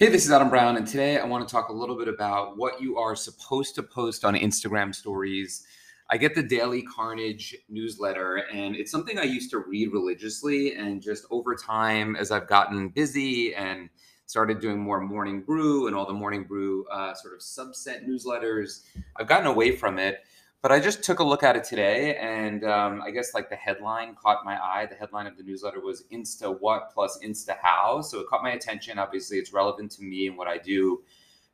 Hey, 0.00 0.08
this 0.08 0.24
is 0.24 0.30
Adam 0.30 0.48
Brown, 0.48 0.78
and 0.78 0.86
today 0.86 1.18
I 1.18 1.26
want 1.26 1.46
to 1.46 1.52
talk 1.52 1.68
a 1.68 1.74
little 1.74 1.94
bit 1.94 2.08
about 2.08 2.56
what 2.56 2.80
you 2.80 2.96
are 2.96 3.14
supposed 3.14 3.74
to 3.74 3.82
post 3.82 4.24
on 4.24 4.34
Instagram 4.34 4.94
stories. 4.94 5.66
I 6.08 6.16
get 6.16 6.34
the 6.34 6.42
Daily 6.42 6.80
Carnage 6.80 7.54
newsletter, 7.68 8.36
and 8.50 8.74
it's 8.74 8.90
something 8.90 9.18
I 9.18 9.24
used 9.24 9.50
to 9.50 9.58
read 9.58 9.92
religiously. 9.92 10.74
And 10.74 11.02
just 11.02 11.26
over 11.30 11.54
time, 11.54 12.16
as 12.16 12.30
I've 12.30 12.48
gotten 12.48 12.88
busy 12.88 13.54
and 13.54 13.90
started 14.24 14.58
doing 14.58 14.78
more 14.78 15.02
morning 15.02 15.42
brew 15.42 15.86
and 15.86 15.94
all 15.94 16.06
the 16.06 16.14
morning 16.14 16.44
brew 16.44 16.86
uh, 16.86 17.12
sort 17.12 17.34
of 17.34 17.40
subset 17.40 18.08
newsletters, 18.08 18.86
I've 19.16 19.28
gotten 19.28 19.48
away 19.48 19.76
from 19.76 19.98
it. 19.98 20.24
But 20.62 20.72
I 20.72 20.80
just 20.80 21.02
took 21.02 21.20
a 21.20 21.24
look 21.24 21.42
at 21.42 21.56
it 21.56 21.64
today, 21.64 22.16
and 22.16 22.64
um, 22.64 23.00
I 23.02 23.10
guess 23.10 23.32
like 23.32 23.48
the 23.48 23.56
headline 23.56 24.14
caught 24.14 24.44
my 24.44 24.62
eye. 24.62 24.86
The 24.86 24.94
headline 24.94 25.26
of 25.26 25.38
the 25.38 25.42
newsletter 25.42 25.80
was 25.80 26.04
Insta 26.12 26.54
What 26.60 26.90
plus 26.92 27.18
Insta 27.24 27.56
How. 27.62 28.02
So 28.02 28.20
it 28.20 28.26
caught 28.26 28.42
my 28.42 28.52
attention. 28.52 28.98
Obviously, 28.98 29.38
it's 29.38 29.54
relevant 29.54 29.90
to 29.92 30.02
me 30.02 30.26
and 30.26 30.36
what 30.36 30.48
I 30.48 30.58
do 30.58 31.02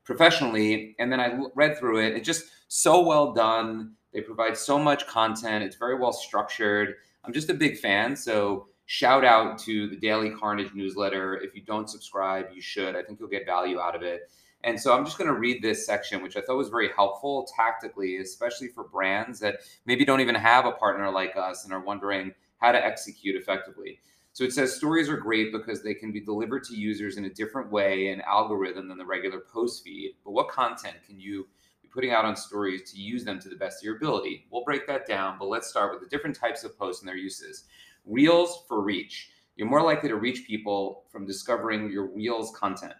professionally. 0.02 0.96
And 0.98 1.12
then 1.12 1.20
I 1.20 1.38
read 1.54 1.78
through 1.78 2.00
it. 2.00 2.14
It's 2.14 2.26
just 2.26 2.46
so 2.66 3.00
well 3.06 3.32
done. 3.32 3.92
They 4.12 4.22
provide 4.22 4.56
so 4.56 4.76
much 4.78 5.06
content. 5.06 5.62
It's 5.62 5.76
very 5.76 5.98
well 5.98 6.12
structured. 6.12 6.94
I'm 7.24 7.32
just 7.32 7.50
a 7.50 7.54
big 7.54 7.78
fan. 7.78 8.16
So 8.16 8.68
shout 8.86 9.24
out 9.24 9.58
to 9.60 9.88
the 9.88 9.96
Daily 9.96 10.30
Carnage 10.30 10.72
newsletter. 10.74 11.36
If 11.36 11.54
you 11.54 11.62
don't 11.62 11.88
subscribe, 11.88 12.46
you 12.52 12.60
should. 12.60 12.96
I 12.96 13.02
think 13.02 13.20
you'll 13.20 13.28
get 13.28 13.46
value 13.46 13.78
out 13.78 13.94
of 13.94 14.02
it. 14.02 14.30
And 14.66 14.80
so 14.80 14.92
I'm 14.92 15.04
just 15.04 15.16
going 15.16 15.32
to 15.32 15.38
read 15.38 15.62
this 15.62 15.86
section, 15.86 16.24
which 16.24 16.36
I 16.36 16.40
thought 16.40 16.56
was 16.56 16.70
very 16.70 16.90
helpful 16.96 17.46
tactically, 17.56 18.16
especially 18.16 18.66
for 18.66 18.82
brands 18.82 19.38
that 19.38 19.60
maybe 19.86 20.04
don't 20.04 20.20
even 20.20 20.34
have 20.34 20.66
a 20.66 20.72
partner 20.72 21.08
like 21.08 21.36
us 21.36 21.62
and 21.62 21.72
are 21.72 21.80
wondering 21.80 22.32
how 22.58 22.72
to 22.72 22.84
execute 22.84 23.36
effectively. 23.36 24.00
So 24.32 24.42
it 24.42 24.52
says 24.52 24.74
stories 24.74 25.08
are 25.08 25.16
great 25.16 25.52
because 25.52 25.84
they 25.84 25.94
can 25.94 26.10
be 26.10 26.20
delivered 26.20 26.64
to 26.64 26.74
users 26.74 27.16
in 27.16 27.26
a 27.26 27.30
different 27.30 27.70
way 27.70 28.08
and 28.08 28.20
algorithm 28.22 28.88
than 28.88 28.98
the 28.98 29.06
regular 29.06 29.38
post 29.38 29.84
feed. 29.84 30.16
But 30.24 30.32
what 30.32 30.48
content 30.48 30.96
can 31.06 31.20
you 31.20 31.46
be 31.80 31.88
putting 31.88 32.10
out 32.10 32.24
on 32.24 32.34
stories 32.34 32.90
to 32.90 33.00
use 33.00 33.24
them 33.24 33.38
to 33.38 33.48
the 33.48 33.54
best 33.54 33.80
of 33.80 33.84
your 33.84 33.96
ability? 33.96 34.46
We'll 34.50 34.64
break 34.64 34.84
that 34.88 35.06
down, 35.06 35.36
but 35.38 35.46
let's 35.46 35.68
start 35.68 35.92
with 35.92 36.02
the 36.02 36.08
different 36.08 36.34
types 36.34 36.64
of 36.64 36.76
posts 36.76 37.02
and 37.02 37.08
their 37.08 37.16
uses. 37.16 37.66
Reels 38.04 38.64
for 38.66 38.82
reach. 38.82 39.30
You're 39.54 39.70
more 39.70 39.82
likely 39.82 40.08
to 40.08 40.16
reach 40.16 40.44
people 40.44 41.04
from 41.12 41.24
discovering 41.24 41.88
your 41.88 42.06
Reels 42.06 42.52
content. 42.58 42.94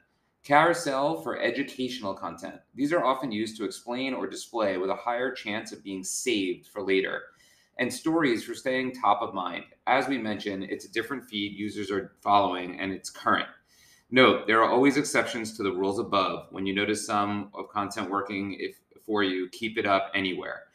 Carousel 0.47 1.23
for 1.23 1.41
educational 1.41 2.15
content. 2.15 2.55
These 2.77 2.93
are 2.93 3.05
often 3.05 3.33
used 3.33 3.57
to 3.57 3.65
explain 3.65 4.15
or 4.15 4.29
display 4.29 4.79
with 4.79 4.91
a 4.91 4.95
higher 4.95 5.33
chance 5.33 5.73
of 5.73 5.83
being 5.83 6.05
saved 6.05 6.69
for 6.69 6.83
later. 6.83 7.23
And 7.81 7.93
stories 7.93 8.45
for 8.45 8.55
staying 8.55 8.93
top 8.93 9.23
of 9.23 9.35
mind. 9.35 9.65
As 9.89 10.07
we 10.07 10.19
mentioned, 10.19 10.63
it's 10.71 10.85
a 10.85 10.93
different 10.93 11.25
feed 11.25 11.59
users 11.59 11.91
are 11.91 12.13
following 12.23 12.79
and 12.79 12.93
it's 12.93 13.11
current. 13.11 13.49
Note, 14.13 14.47
there 14.47 14.63
are 14.63 14.71
always 14.71 14.97
exceptions 14.97 15.57
to 15.57 15.65
the 15.65 15.73
rules 15.73 15.99
above. 15.99 16.47
When 16.53 16.65
you 16.65 16.77
notice 16.77 17.05
some 17.05 17.51
of 17.53 17.69
content 17.69 18.09
working 18.09 18.57
if, 18.61 18.77
for 19.05 19.25
you, 19.25 19.49
keep 19.51 19.77
it 19.77 19.85
up 19.85 20.13
anywhere. 20.15 20.66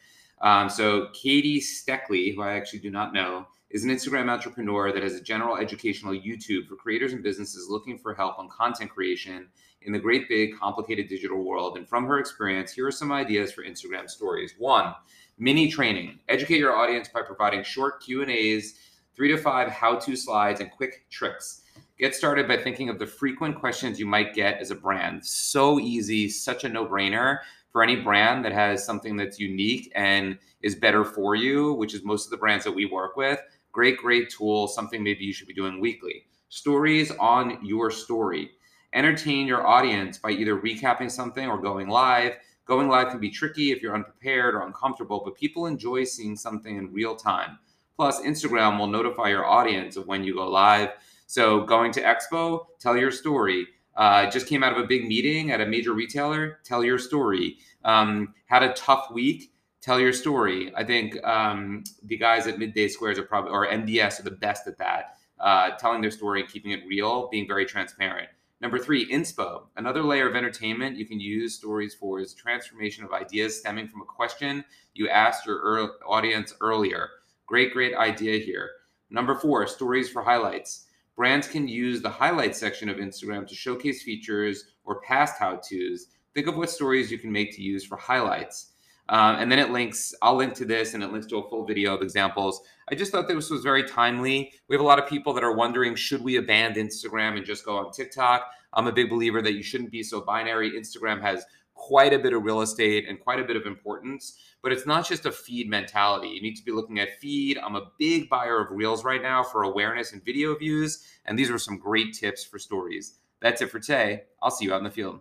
Um, 0.42 0.68
so 0.68 1.08
Katie 1.12 1.60
Steckly, 1.60 2.34
who 2.34 2.42
I 2.42 2.54
actually 2.54 2.80
do 2.80 2.90
not 2.90 3.12
know, 3.12 3.46
is 3.70 3.84
an 3.84 3.90
Instagram 3.90 4.28
entrepreneur 4.28 4.92
that 4.92 5.02
has 5.02 5.14
a 5.14 5.20
general 5.20 5.56
educational 5.56 6.12
YouTube 6.12 6.66
for 6.66 6.76
creators 6.76 7.12
and 7.12 7.22
businesses 7.22 7.70
looking 7.70 7.96
for 7.96 8.12
help 8.12 8.38
on 8.38 8.48
content 8.48 8.90
creation 8.90 9.48
in 9.82 9.92
the 9.92 9.98
great 9.98 10.28
big 10.28 10.58
complicated 10.58 11.08
digital 11.08 11.42
world. 11.42 11.76
And 11.76 11.88
from 11.88 12.06
her 12.06 12.18
experience, 12.18 12.72
here 12.72 12.86
are 12.86 12.92
some 12.92 13.10
ideas 13.10 13.52
for 13.52 13.64
Instagram 13.64 14.10
stories. 14.10 14.54
One, 14.58 14.94
mini 15.38 15.70
training. 15.70 16.18
Educate 16.28 16.58
your 16.58 16.76
audience 16.76 17.08
by 17.08 17.22
providing 17.22 17.62
short 17.62 18.02
Q&As, 18.02 18.74
3 19.14 19.28
to 19.28 19.38
5 19.38 19.68
how-to 19.68 20.16
slides 20.16 20.60
and 20.60 20.70
quick 20.70 21.06
tricks. 21.10 21.61
Get 22.02 22.16
started 22.16 22.48
by 22.48 22.56
thinking 22.56 22.88
of 22.88 22.98
the 22.98 23.06
frequent 23.06 23.60
questions 23.60 24.00
you 24.00 24.06
might 24.06 24.34
get 24.34 24.58
as 24.58 24.72
a 24.72 24.74
brand. 24.74 25.24
So 25.24 25.78
easy, 25.78 26.28
such 26.28 26.64
a 26.64 26.68
no-brainer 26.68 27.38
for 27.70 27.80
any 27.80 27.94
brand 27.94 28.44
that 28.44 28.50
has 28.50 28.84
something 28.84 29.16
that's 29.16 29.38
unique 29.38 29.92
and 29.94 30.36
is 30.62 30.74
better 30.74 31.04
for 31.04 31.36
you, 31.36 31.74
which 31.74 31.94
is 31.94 32.02
most 32.02 32.24
of 32.24 32.32
the 32.32 32.38
brands 32.38 32.64
that 32.64 32.74
we 32.74 32.86
work 32.86 33.16
with 33.16 33.38
Great, 33.70 33.98
great 33.98 34.30
tool, 34.30 34.66
something 34.66 35.00
maybe 35.00 35.24
you 35.24 35.32
should 35.32 35.46
be 35.46 35.54
doing 35.54 35.78
weekly. 35.78 36.26
Stories 36.48 37.12
on 37.20 37.64
your 37.64 37.88
story. 37.88 38.50
Entertain 38.94 39.46
your 39.46 39.64
audience 39.64 40.18
by 40.18 40.32
either 40.32 40.60
recapping 40.60 41.08
something 41.08 41.46
or 41.46 41.62
going 41.62 41.88
live. 41.88 42.32
Going 42.64 42.88
live 42.88 43.10
can 43.10 43.20
be 43.20 43.30
tricky 43.30 43.70
if 43.70 43.80
you're 43.80 43.94
unprepared 43.94 44.56
or 44.56 44.66
uncomfortable, 44.66 45.22
but 45.24 45.36
people 45.36 45.66
enjoy 45.66 46.02
seeing 46.02 46.34
something 46.34 46.78
in 46.78 46.92
real 46.92 47.14
time. 47.14 47.60
Plus, 47.94 48.20
Instagram 48.22 48.76
will 48.80 48.88
notify 48.88 49.28
your 49.28 49.46
audience 49.46 49.96
of 49.96 50.08
when 50.08 50.24
you 50.24 50.34
go 50.34 50.50
live. 50.50 50.90
So, 51.32 51.62
going 51.64 51.92
to 51.92 52.02
Expo, 52.02 52.66
tell 52.78 52.94
your 52.94 53.10
story. 53.10 53.66
Uh, 53.96 54.28
just 54.28 54.46
came 54.46 54.62
out 54.62 54.72
of 54.72 54.76
a 54.76 54.86
big 54.86 55.08
meeting 55.08 55.50
at 55.50 55.62
a 55.62 55.66
major 55.66 55.94
retailer, 55.94 56.58
tell 56.62 56.84
your 56.84 56.98
story. 56.98 57.56
Um, 57.86 58.34
had 58.44 58.62
a 58.62 58.74
tough 58.74 59.10
week, 59.10 59.54
tell 59.80 59.98
your 59.98 60.12
story. 60.12 60.70
I 60.76 60.84
think 60.84 61.16
um, 61.24 61.84
the 62.02 62.18
guys 62.18 62.46
at 62.46 62.58
Midday 62.58 62.86
Squares 62.86 63.18
are 63.18 63.22
probably, 63.22 63.50
or 63.50 63.66
MDS 63.66 64.20
are 64.20 64.24
the 64.24 64.30
best 64.30 64.66
at 64.66 64.76
that, 64.76 65.16
uh, 65.40 65.70
telling 65.78 66.02
their 66.02 66.10
story 66.10 66.42
and 66.42 66.50
keeping 66.50 66.72
it 66.72 66.80
real, 66.86 67.30
being 67.30 67.48
very 67.48 67.64
transparent. 67.64 68.28
Number 68.60 68.78
three, 68.78 69.10
inspo. 69.10 69.68
Another 69.78 70.02
layer 70.02 70.28
of 70.28 70.36
entertainment 70.36 70.98
you 70.98 71.06
can 71.06 71.18
use 71.18 71.54
stories 71.54 71.94
for 71.94 72.20
is 72.20 72.34
transformation 72.34 73.04
of 73.04 73.12
ideas 73.14 73.58
stemming 73.58 73.88
from 73.88 74.02
a 74.02 74.04
question 74.04 74.66
you 74.92 75.08
asked 75.08 75.46
your 75.46 75.56
er- 75.56 75.92
audience 76.06 76.52
earlier. 76.60 77.08
Great, 77.46 77.72
great 77.72 77.94
idea 77.94 78.38
here. 78.38 78.68
Number 79.08 79.34
four, 79.34 79.66
stories 79.66 80.10
for 80.10 80.22
highlights. 80.22 80.88
Brands 81.16 81.46
can 81.46 81.68
use 81.68 82.00
the 82.00 82.10
highlight 82.10 82.56
section 82.56 82.88
of 82.88 82.96
Instagram 82.96 83.46
to 83.46 83.54
showcase 83.54 84.02
features 84.02 84.64
or 84.84 85.00
past 85.02 85.38
how 85.38 85.56
to's. 85.56 86.08
Think 86.34 86.46
of 86.46 86.56
what 86.56 86.70
stories 86.70 87.10
you 87.10 87.18
can 87.18 87.30
make 87.30 87.54
to 87.54 87.62
use 87.62 87.84
for 87.84 87.96
highlights. 87.96 88.72
Um, 89.08 89.36
and 89.36 89.52
then 89.52 89.58
it 89.58 89.70
links, 89.70 90.14
I'll 90.22 90.36
link 90.36 90.54
to 90.54 90.64
this 90.64 90.94
and 90.94 91.02
it 91.02 91.12
links 91.12 91.26
to 91.26 91.36
a 91.36 91.48
full 91.48 91.66
video 91.66 91.94
of 91.94 92.00
examples. 92.00 92.62
I 92.90 92.94
just 92.94 93.12
thought 93.12 93.28
this 93.28 93.50
was 93.50 93.62
very 93.62 93.84
timely. 93.84 94.52
We 94.68 94.74
have 94.74 94.80
a 94.80 94.86
lot 94.86 94.98
of 94.98 95.06
people 95.06 95.34
that 95.34 95.44
are 95.44 95.54
wondering 95.54 95.94
should 95.94 96.22
we 96.22 96.36
abandon 96.36 96.86
Instagram 96.86 97.36
and 97.36 97.44
just 97.44 97.64
go 97.64 97.76
on 97.76 97.92
TikTok? 97.92 98.46
I'm 98.72 98.86
a 98.86 98.92
big 98.92 99.10
believer 99.10 99.42
that 99.42 99.52
you 99.52 99.62
shouldn't 99.62 99.90
be 99.90 100.02
so 100.02 100.22
binary. 100.22 100.70
Instagram 100.72 101.20
has 101.20 101.44
quite 101.74 102.12
a 102.12 102.18
bit 102.18 102.32
of 102.32 102.44
real 102.44 102.60
estate 102.60 103.08
and 103.08 103.20
quite 103.20 103.40
a 103.40 103.44
bit 103.44 103.56
of 103.56 103.66
importance, 103.66 104.38
but 104.62 104.72
it's 104.72 104.86
not 104.86 105.06
just 105.06 105.26
a 105.26 105.32
feed 105.32 105.68
mentality. 105.68 106.28
You 106.28 106.42
need 106.42 106.56
to 106.56 106.64
be 106.64 106.72
looking 106.72 107.00
at 107.00 107.18
feed. 107.18 107.58
I'm 107.58 107.76
a 107.76 107.90
big 107.98 108.28
buyer 108.28 108.60
of 108.60 108.70
Reels 108.70 109.04
right 109.04 109.22
now 109.22 109.42
for 109.42 109.64
awareness 109.64 110.12
and 110.12 110.24
video 110.24 110.54
views, 110.54 111.04
and 111.24 111.38
these 111.38 111.50
are 111.50 111.58
some 111.58 111.78
great 111.78 112.14
tips 112.14 112.44
for 112.44 112.58
stories. 112.58 113.18
That's 113.40 113.60
it 113.60 113.70
for 113.70 113.80
today. 113.80 114.24
I'll 114.40 114.50
see 114.50 114.66
you 114.66 114.74
out 114.74 114.78
in 114.78 114.84
the 114.84 114.90
field. 114.90 115.20